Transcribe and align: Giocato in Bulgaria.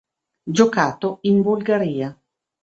Giocato 0.57 1.19
in 1.29 1.43
Bulgaria. 1.43 2.19